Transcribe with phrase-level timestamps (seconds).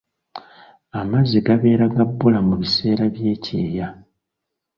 [0.99, 3.87] Amazzi gabeera ga bbula mu biseera by'ekyeya.